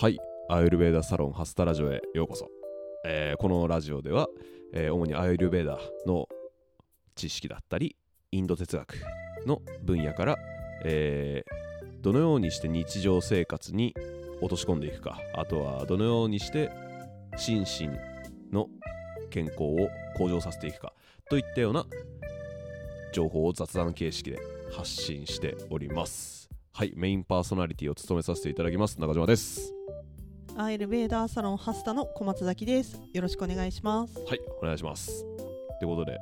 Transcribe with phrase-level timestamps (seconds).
[0.00, 0.16] はい。
[0.48, 2.48] アイルベーダサロンハスタラジオへようこそ、
[3.04, 4.28] えーこのラジオでは、
[4.72, 6.26] えー主にアイルベーダの
[7.14, 7.96] 知識だったり
[8.32, 8.94] インド哲学
[9.46, 10.38] の分野から、
[10.86, 13.94] えーどのようにして日常生活に
[14.40, 16.70] 落とし込んでいくかあとはどのようにして
[17.36, 17.90] 心身
[18.50, 18.68] の
[19.28, 19.76] 健康を
[20.16, 20.94] 向上させていくか
[21.28, 21.84] といったような
[23.12, 24.38] 情報を雑談形式で
[24.72, 26.48] 発信しております。
[26.72, 26.94] はい。
[26.96, 28.98] メインパーソナリティを務めさせていただきます。
[28.98, 29.74] 中島です。
[30.56, 33.00] アイルベーダーサロンハスタの小松崎です。
[33.12, 34.18] よろしくお願いします。
[34.26, 35.24] はいお願いします
[35.78, 36.18] ということで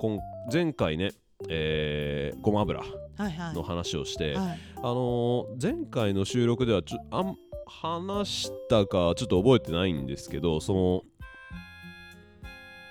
[0.00, 0.18] 今
[0.52, 1.10] 前回ね
[1.48, 2.86] えーごま油は
[3.18, 3.54] いはい。
[3.54, 11.02] の話をして、はい、あのー前回の収録ではちょあん話したかちょっと覚えてないんですけどその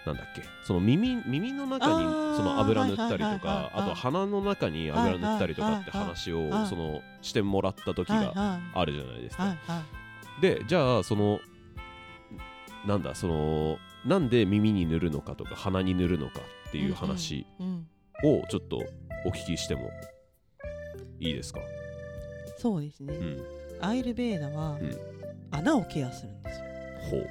[0.06, 1.94] なんだっけその耳耳の中に
[2.38, 9.84] その油塗ったりとはいはいはいかはいあと鼻の中に油塗ったりとかって話をはいそのしてもらった時はいがはあるじゃないですいはいか。
[10.36, 11.40] はいでじゃあその
[12.86, 17.88] なんだそのなんで耳に塗るのかとか鼻に塗るのかっていう話うん、
[18.24, 18.78] をちょっと
[19.26, 19.90] お聞きしても
[21.20, 21.62] いいですか、
[22.58, 23.46] そうですね、うん、
[23.82, 24.92] アイルベーダは、うん。
[25.52, 26.66] 穴をケアするんですよ。
[27.12, 27.28] ほう。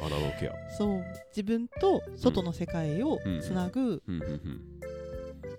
[0.06, 0.70] 穴のケア。
[0.70, 1.02] そう。
[1.30, 4.02] 自分と外の世界をうんつなぐ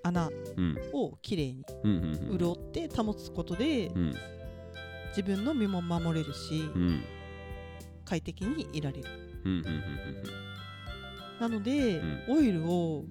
[0.04, 0.78] 穴うん。
[0.94, 1.64] をきれいに
[2.38, 4.14] 潤って保つことで、うん
[5.10, 7.04] 自分の身も守れるし、うん
[8.06, 9.10] 快適にいられる。
[9.46, 9.64] うんうん
[11.40, 12.38] なので、うん。
[12.38, 13.06] オイルを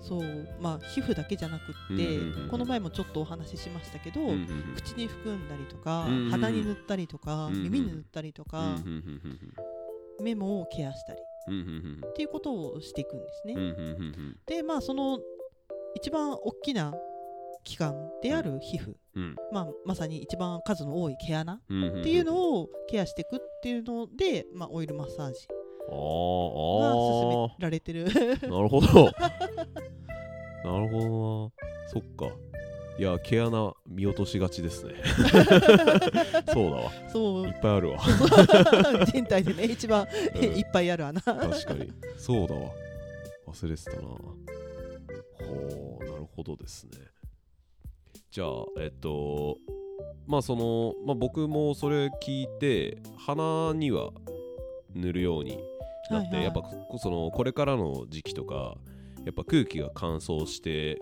[0.00, 2.48] そうまあ皮膚だけじゃなくって、うんうんうんうん。
[2.48, 4.74] この前もちょっとお話ししましたけど、うんうんうん。
[4.76, 6.30] 口に含んだりとか、うんうんうん。
[6.30, 11.62] 鼻に塗ったりとか、うんうん耳に塗ったりとか、うんうんうん目もケアしたりうんうんう
[12.06, 12.10] ん。
[12.10, 13.54] っていうことをしていくんですね。
[13.54, 14.36] うんうんうんうん。
[14.46, 15.18] でまあその
[15.94, 16.94] 一番大きな
[17.64, 19.34] 器官である皮膚、うん。
[19.50, 21.72] まあ、まさに一番数の多い毛穴って
[22.10, 25.54] いうのをケアしていくっていうので、まあ、オイルマッサージが
[25.88, 28.06] あ勧められてる。
[28.06, 29.10] ー なるほど。
[30.64, 31.88] なるほどな。
[31.88, 32.26] そっか。
[32.98, 34.94] いや毛穴見落としがちですね。
[36.52, 36.92] そうだわ。
[37.08, 37.46] そう。
[37.46, 37.98] いっぱいあるわ。
[39.06, 40.44] 人体でね一番うん。
[40.56, 41.20] いっぱいある穴。
[41.20, 41.92] 確かに。
[42.16, 42.70] そうだわ。
[43.48, 44.02] 忘れてたな。
[45.46, 46.98] ほうなるほどですね
[48.36, 48.48] じゃあ
[48.80, 49.56] えっと
[50.26, 54.10] まあその、まあ、僕もそれ聞いて鼻には
[54.94, 55.58] 塗るように
[56.10, 56.44] なって、はいはい。
[56.44, 58.74] やっぱこそのこれからの時期とか
[59.24, 60.98] やっぱ空気が乾燥して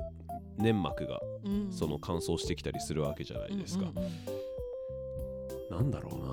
[0.59, 1.73] 粘膜がうん。
[1.73, 4.05] その乾燥してきたりするわけじゃないですか、うんうん
[5.73, 5.77] うん。
[5.77, 6.27] なんだろうな、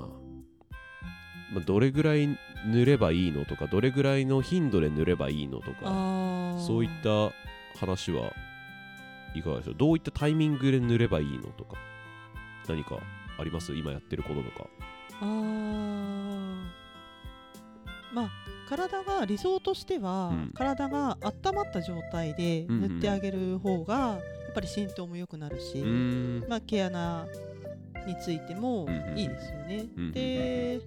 [1.54, 2.28] まあ、どれぐらい
[2.64, 7.32] 塗ればいいのとかどれぐらいの頻度で塗ればいいのとかそういった
[7.80, 8.30] 話は
[9.34, 9.74] いかがでしょう？
[9.76, 11.76] どういったタイミングで塗ればいいのとか
[12.68, 12.98] 何か
[13.38, 13.74] あります？
[13.74, 14.66] 今やってることとか。
[15.20, 16.62] あー。
[18.12, 18.30] まあ
[18.68, 20.50] 体が理想としては、うん。
[20.54, 24.18] 体が温まった状態で塗ってあげる方が、や
[24.50, 25.82] っぱり浸透も良くなるし、
[26.48, 27.26] まあ、毛穴
[28.06, 29.86] についてもいいですよね。
[29.96, 30.80] うんうんで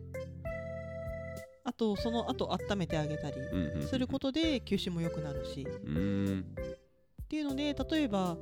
[1.67, 3.37] あとその後温めてあげたり
[3.87, 5.63] することで吸収も良くなるし。
[5.63, 6.45] うーん
[7.25, 8.37] っていうので例えば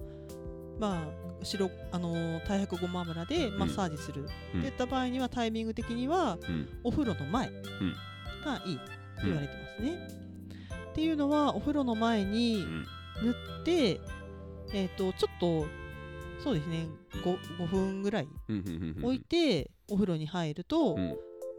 [0.80, 4.28] まあ白あのー太白ごま油でマッサージする。
[4.54, 4.60] うん。
[4.60, 6.68] っていった場合にはタイミング的にはうん。
[6.84, 8.82] お風呂の前がいいと
[9.24, 10.08] 言われてますね。
[10.92, 12.86] っていうのはお風呂の前にうん。
[13.24, 14.02] 塗って、
[14.74, 15.66] えー、とちょっと
[16.44, 16.88] そうですね
[17.24, 18.58] 5, 5分ぐらいうん。
[18.58, 18.66] うん。
[18.66, 18.96] うん。
[18.98, 19.06] うん。
[19.06, 21.10] 置いてお風呂に入ると、うん。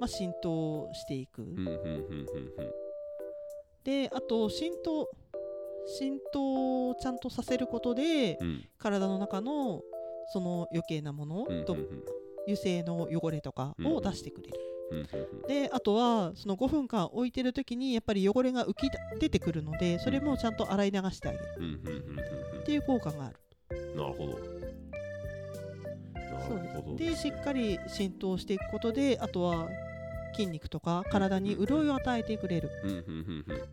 [0.00, 1.42] まあ、浸透していく。
[1.42, 1.58] うん。
[1.58, 1.66] うん。
[1.66, 1.70] うん。
[1.70, 2.26] うん。
[3.84, 5.10] であと浸透
[5.86, 8.46] 浸透をちゃんとさせることでうん。
[8.48, 9.82] うん体の中の
[10.32, 11.76] その余計なものと
[12.46, 14.58] 油性の汚れとかを出してくれる。
[15.48, 21.44] であとはその5分間置いてる時にやっぱり汚れが浮き出てくるのでそれもちゃんと洗い流してあげる。
[22.60, 23.36] っていう効果がある。
[23.70, 24.38] うんなるほど。
[26.46, 29.68] そうなるほどでしっかり浸透していくことであとは
[30.34, 32.70] 筋肉とか体に潤いを与えてくれる。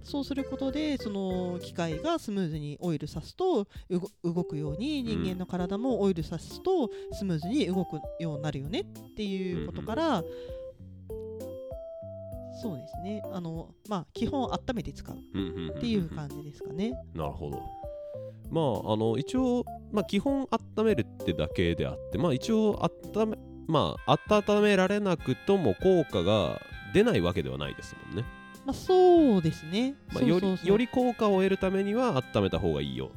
[0.03, 3.67] そうすることでその機械がスムーズにオイルさすと
[4.23, 8.83] 動くように人間の体もオイルさすとスムーズに動くようになるよねっ
[9.15, 10.23] ていうことから、
[12.61, 13.21] そうですね。
[13.31, 16.93] あのまあ基本温めて使うっていう感じですかね。
[17.13, 17.81] なるほど。
[18.51, 22.85] まあ、あの、一応、まあ、基本温めるってだけであって、まあ、一応、
[23.15, 23.37] 温め、
[23.71, 26.61] まあ、温められなくとも効果が
[26.93, 28.25] 出ないわけではないですもんね。
[28.65, 29.95] まあそうですね。
[30.13, 33.11] まあ、より、より効果を得るためには温めた方がいいよ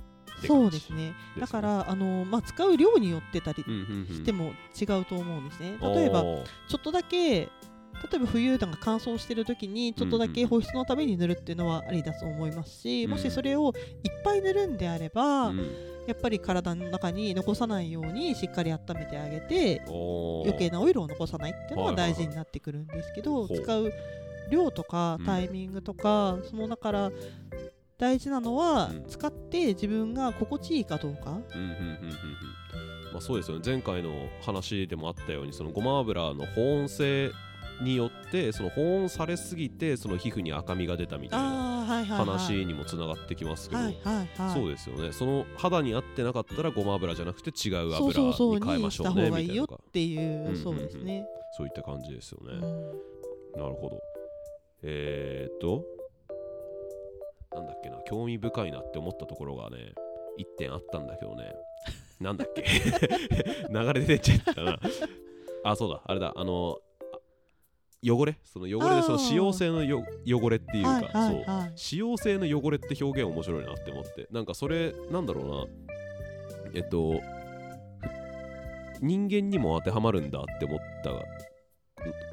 [0.46, 1.14] そうですねね。
[1.38, 6.44] だからあの、まあ、使う量によってたりうんうんうんしても違うと思うんですね、例えばちょ
[6.76, 13.10] っとだけ例えば冬なんか乾燥してる時にちょっとだけ保湿のために塗るっていうのはありだと思いますし、うん。
[13.12, 13.72] もしそれを
[14.02, 22.14] いっぱい塗るんであれば、うんやっぱり体の中に残さないようにしっかり温めてあげて余計なオイルを残さないっていうのがはいはいはい。
[22.14, 23.60] 大事になってくるんですけど、ほう。
[23.60, 23.92] 使う
[24.50, 25.26] 量とかうん。
[25.26, 27.12] タイミングとか、そのだから
[27.98, 29.04] 大事なのは、うん。
[29.08, 32.10] 使って自分が心地いいかどうか、うんうんうんうんう
[33.10, 33.12] ん。
[33.12, 33.62] まあ、そうですよね。
[33.64, 34.10] 前回の
[34.42, 37.30] 話でもあったようにそのごま油の保温性
[37.80, 41.46] によってその保温されすぎてその皮膚に赤みが出たみたいな
[41.84, 43.82] 話にもつながってきますけど、
[44.52, 45.12] そうですよね。
[45.12, 49.64] その肌に合ってなかったらごま油じゃなくて違う油に変えましょうねみたいな。
[49.64, 51.24] っていう、そうですね、
[51.56, 53.60] そういった感じですよね、うん。
[53.60, 54.00] なるほど。
[54.82, 55.84] えー、っと
[57.54, 59.94] なんだっけな興味深いなって思ったところがね
[60.36, 61.54] 一点あったんだけどね。
[62.20, 62.62] なんだっけ。
[63.70, 64.80] 流れ出ちゃったな。
[65.64, 66.32] あそうだあれだ。
[66.36, 66.83] あのあ
[68.04, 68.36] 汚れ？
[68.44, 76.72] その汚れでその使用性のよ汚れっていうか、そうはい使用性の汚れって表現面白いなって思ってなんかそれなんだろうな。
[76.74, 77.20] えっと
[79.00, 81.10] 人間にも当てはまるんだって思った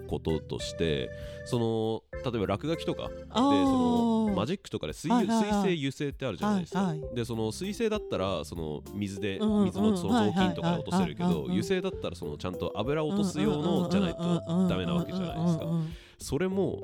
[0.08, 1.10] こととして
[1.46, 12.56] その例えば落書きとかであそーのマジックとかで水,、はい水性油性ってあるじゃないですか、でその水性だったらその水で水のその雑巾とかで落とせるけど油性だったらそのちゃん。
[12.56, 15.66] と油を落とす用のじゃないとダメなわけじゃないですか。
[16.20, 16.80] それも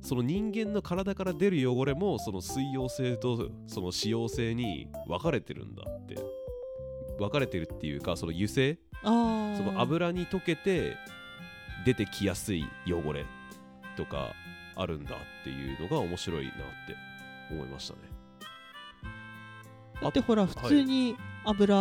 [0.00, 6.16] その人間の体から出る汚れもその水溶性とその脂溶性に分かれてるんだって。
[7.18, 8.78] 分かれてるっていうかその油性？
[9.04, 10.96] その油に溶けて
[11.84, 13.24] 出てきやすい汚れ
[13.96, 14.32] とか
[14.76, 16.62] あるんだっていうのが面白いなって
[17.50, 18.00] 思いましたね。
[20.00, 21.74] だってほら普通に油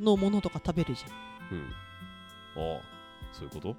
[0.00, 1.08] のものとか食べるじゃ
[1.54, 2.74] ん、うん。
[2.74, 2.82] ああ、
[3.32, 3.76] そういうこと？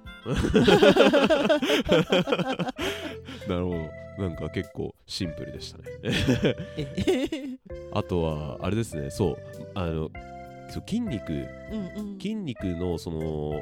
[3.48, 3.90] なるほど。
[4.22, 5.84] なんか結構シンプルでしたね。
[6.76, 7.58] え
[7.92, 9.36] あとは、あれですね、そう、
[9.74, 10.10] あの、
[10.86, 13.60] 筋肉、うんうん筋肉のその、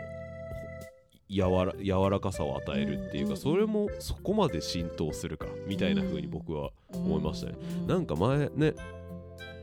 [1.28, 7.54] 柔ら柔らかさを与えるっていうか、それもそこまで浸透するかみたいな風に僕は思いましたね。
[7.86, 8.74] なんか前ね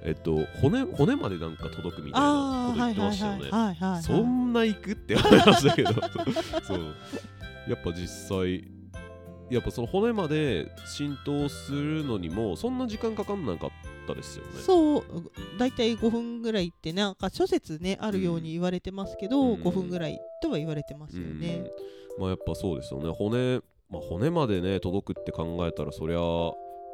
[0.04, 4.02] えっと骨骨までなんか届くみたいなこと言ってましたよね。
[4.02, 5.92] そんな行くって思いましたけど。
[6.64, 6.96] そう。
[7.68, 8.68] やっぱ実際
[9.50, 13.70] やっぱその骨まで浸透するのにもそんな時間かかんなかっ
[14.06, 14.52] たですよね。
[14.62, 15.04] そう
[15.58, 19.62] 大体5分ぐらいってなんか諸説ねあるように言われてますけど、うん。
[19.62, 21.66] 5分ぐらいとは言われてますよね。
[22.18, 22.22] うん。
[22.22, 23.10] まあやっぱそうですよね。
[23.12, 23.60] 骨、
[23.90, 26.20] まあ、骨までね届くって考えたらそりゃ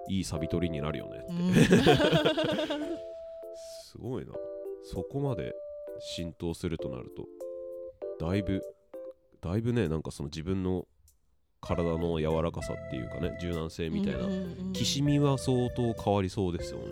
[0.09, 1.53] いいサビ取りになるよねって、うん。
[3.55, 4.33] すごいな。
[4.83, 5.53] そこまで
[5.99, 8.61] 浸透するとなるとだいぶ
[9.41, 10.87] だいぶねなんかその自分の
[11.61, 16.85] 体の柔らかさっていうかね柔軟性みたいな、うんうんうんきしみは相当変わりそうですよね。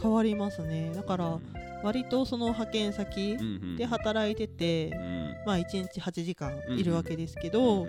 [0.00, 0.90] 変わりますね。
[0.94, 1.42] だからうん。
[1.82, 3.36] 割とその派遣先
[3.76, 5.34] で働いてて、うん。
[5.46, 7.88] まあ1日8時間うんいるわけですけうど、んうん。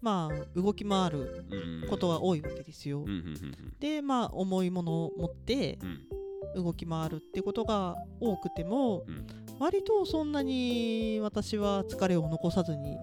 [0.00, 1.44] まあ動き回る
[1.90, 3.00] ことが多いわけですよ。
[3.00, 5.78] うんうんうんでまあ重いものを持って
[6.54, 9.26] 動き回るってことが多くても、うん。
[9.58, 12.96] 割とそんなに私は疲れを残さずに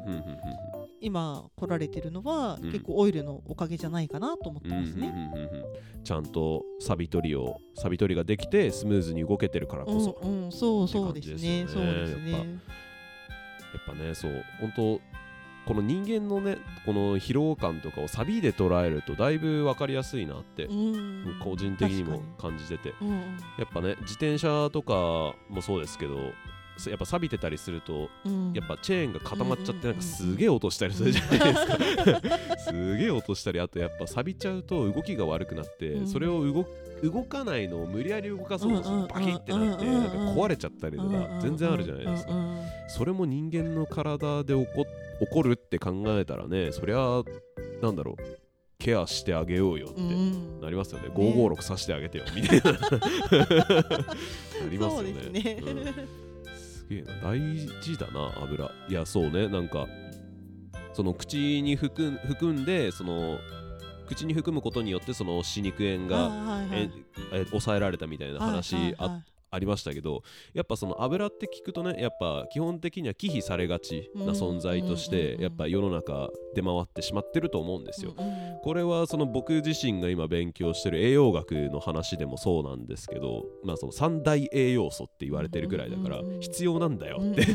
[1.02, 2.72] 今来られてるのは、うん。
[2.72, 5.08] 結構オイルのおかげじゃないかなと思ってますね。
[5.34, 6.04] うんうんうんうん。
[6.04, 11.64] ちゃんとサビ取りをサビ取りができてスムーズに動けてるからこそ、うんうん、そうそうですね。
[11.64, 12.32] ってそうですよね。
[12.32, 12.44] やっ
[13.86, 13.94] ぱ。
[13.94, 15.02] ねそう本当
[15.66, 21.40] この人間のねこの疲労感とかをサビで捉えるとだいぶ分かりやすいなって、うん。
[21.44, 22.94] 個人的にも確感じてて。
[23.02, 23.16] うんうん。
[23.58, 24.94] やっぱね自転車とか
[25.50, 26.16] もそうですけど
[26.88, 28.54] やっぱ錆びてたりするとうん。
[28.54, 29.96] やっぱチェーンが固まっちゃってなんかうんうんうん。
[29.96, 31.78] うんすげえ音したりするじゃないですか。
[32.72, 36.08] すげえ音したりあとやっぱ錆びちゃうと動きが悪くなって、うん。
[36.08, 36.66] それを動
[37.02, 42.32] 動かないのを無理やり動かそうとするうんうんとバキってなってうんうんなんか壊れちゃったりとか全然あるじゃないですか。
[42.32, 42.60] うんうん
[42.92, 44.88] それも人間の体で起こ
[45.20, 47.22] 起こるって考えたらねそりゃ
[47.84, 48.40] なんだろう
[48.80, 50.12] ケアしてあげようよってうんう
[50.58, 50.62] ん。
[50.62, 51.10] なりますよね。
[51.14, 52.72] 556刺してあげてよみたいな。
[52.80, 52.80] な
[54.72, 55.30] りますよね。
[55.32, 55.62] ね。
[55.62, 55.86] うん。
[55.86, 55.94] す
[56.90, 57.14] げえな。
[57.22, 57.40] 大
[57.82, 58.72] 事だな油。
[58.88, 59.48] いやそうね。
[59.48, 59.88] なんか
[60.94, 62.12] その口に含
[62.54, 63.38] んでその
[64.08, 66.78] 口に含むことによってその歯肉炎が、はいは
[67.42, 67.46] い。
[67.46, 78.14] 抑えられたみたいな話あはいありましたけどやっぱその油って聞くとねやっぱ基本的には忌避されがちな存在としてやっぱ世の中出回ってしまってると思うんですよ。
[78.64, 87.46] これはその僕自身が今勉強してる栄養学の話でもそうなんですけど、まあ、その三大栄養素って言われてるぐらいだから必要なんだよって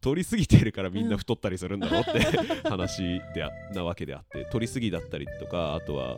[0.00, 6.16] 取りすぎてるからみんな太ったりするんだろうって話であなわけであって取りすぎだったりとかあとは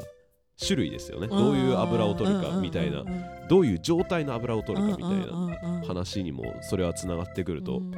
[0.60, 1.28] 種類ですよね。
[1.28, 3.04] どういう油を取るかみたいな。
[3.48, 7.94] どういう状態の油を取るかみたいな話にもそれはつながってくるとうん。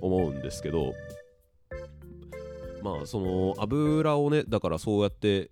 [0.00, 0.92] 思うんですけど
[2.82, 5.50] まあその油をねだからそうやって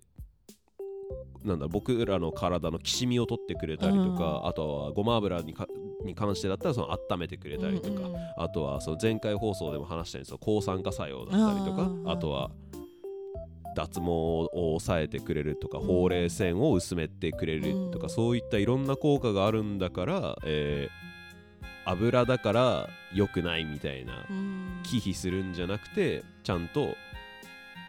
[1.43, 5.67] なんだ僕らの体のきしみを取ってくれたりとか、あとはごま油にか
[6.03, 12.51] に関してだったらその温めてくれたりとか、あとはその前回放送でも話したようにその抗酸化作用だったりとかあとは
[13.77, 15.85] 脱毛を抑えてくれるとか、うん。
[15.85, 18.09] ほうれい線を薄めてくれるとか、うん。
[18.09, 21.07] そういったいろんな効果があるんだから、えー
[21.89, 24.81] 油だから良くないみたいなうん。
[24.83, 26.95] 忌避するんじゃなくてちゃんと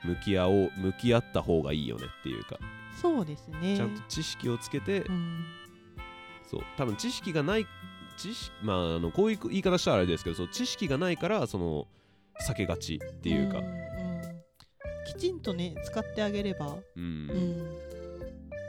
[0.05, 2.59] 向き合おう向き合った方がいいよねっていうか、
[3.03, 3.77] そうですね。
[3.77, 5.45] ちゃんと知識をつけて、うん。
[6.49, 6.61] そう。
[6.77, 7.67] 多分知識がない
[8.17, 11.89] 知識まああのこういう言い方したらあれですけどそう知識がないからその
[12.49, 13.59] 避けがちっていうか。
[13.59, 13.78] んん
[15.13, 17.03] きちんとね使ってあげれば、うん。
[17.03, 17.79] うん。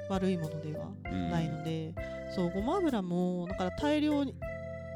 [0.09, 1.29] 悪いものではうん。
[1.29, 1.93] ないので、
[2.35, 4.23] そうごま油もだから大量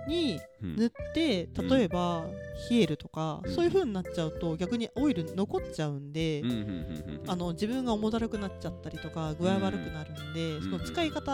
[0.08, 2.26] に塗って例えば
[2.70, 3.54] 冷えるとか、うん。
[3.54, 7.32] そういう風になっちゃうと逆にオイル残っちゃうんで、うんうんうんうんうん。
[7.32, 10.62] あの自分が重だるくなっちゃったりとか具合悪くなるんで、ん。
[10.64, 11.32] その使い方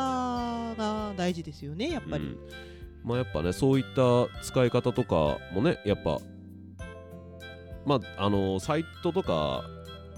[0.75, 2.25] が大事ですよねやっぱり。
[2.25, 2.37] うん。
[3.03, 6.19] まあやっぱねそういった使い方とかもねやっぱ
[7.85, 9.63] まああのサイトとか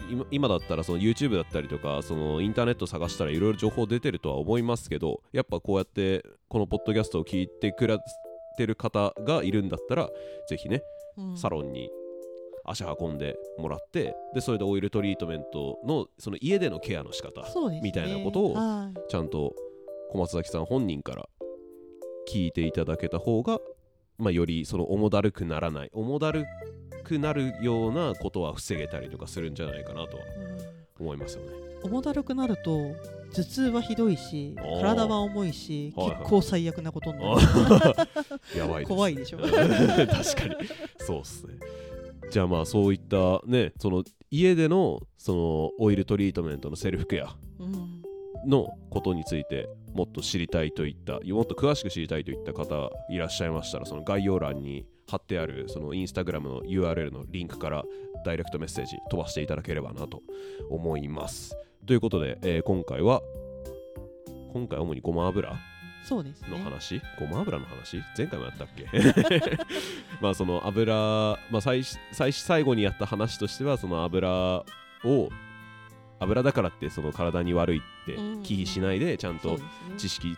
[0.10, 7.98] 今今だったらその YouTube だったりとかそのインターネット探したらいろいろ情報出てるとは思いますけどやっぱこうやってこのポッドキャストを聞いてくれ
[8.58, 10.10] てる方がいるんだったら
[10.48, 10.82] ぜひね
[11.18, 11.38] うん。
[11.38, 11.90] サロンに
[12.64, 17.82] 足運んでもらってでそれでオイルトリートメントのその家でのケアの仕方ね。
[17.82, 19.10] みたいなことをはい。
[19.10, 19.56] ちゃんと
[20.12, 21.28] 小松崎さん本人から
[22.32, 23.60] 聞いていただけた方が、
[24.18, 26.46] まあ、よりその重だるくならない重だる
[27.12, 30.24] くなるようなことは防げたりとかするんじゃないかなとは
[31.00, 31.04] うん。
[31.06, 31.52] 思いますよね。
[31.84, 32.96] 重だるくなると
[33.34, 36.18] 頭痛はひどいし体は重いし、はいはい。
[36.20, 38.08] 結構最悪なことになあるー。
[38.60, 39.40] やばい怖いでしょ。
[39.42, 40.56] 確かに。
[41.00, 41.56] そうっすね。
[42.30, 48.02] じゃあまあそういったねその家でのそのオイルトリートメントのセルフケアうん。
[48.48, 57.84] のことについてもっと知りたいといったもっと詳しく知りたいといった方いらっしゃいましたらその概要欄に貼ってあるそのインスタグラムの URL のリンクから
[58.26, 60.22] ダイレクトメッセージ飛ばしていただければなと
[60.70, 61.56] 思います。
[61.86, 63.22] ということで、えー今回は
[64.54, 65.54] 今回主にごま油
[66.04, 66.50] そうですね。
[66.50, 68.02] の話、ごま油の話？
[68.18, 68.88] 前回もやったっけ？
[70.22, 70.94] まあその油、
[71.52, 74.64] まあ、最最最後にやった話としてはその油
[75.06, 75.30] を
[76.20, 78.44] 油だからってその体に悪いってうん。
[78.44, 79.60] 忌避しないでちゃんと
[79.98, 80.36] 知識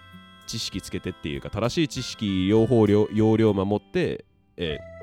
[0.48, 4.26] 知識つけてっていうか正しい知識用法量容量を守って、
[4.58, 4.94] えー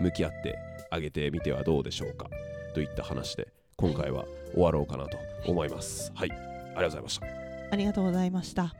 [0.00, 0.56] 向き合って
[0.92, 2.30] あげてみてはどうでしょうか？
[2.72, 6.12] といった話で今回は終わろうかなと思います。
[6.14, 6.30] はい。
[6.30, 6.40] あり
[6.74, 7.26] がとうございました。
[7.72, 8.74] ありがとうございました。